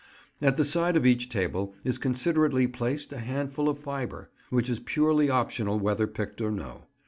At 0.41 0.55
the 0.55 0.65
side 0.65 0.97
of 0.97 1.05
each 1.05 1.29
table 1.29 1.75
is 1.83 1.99
considerately 1.99 2.65
placed 2.65 3.13
a 3.13 3.19
handful 3.19 3.69
of 3.69 3.77
fibre, 3.77 4.31
which 4.49 4.67
is 4.67 4.79
purely 4.79 5.29
optional 5.29 5.77
whether 5.79 6.07
picked 6.07 6.41
or 6.41 6.49
no. 6.49 6.85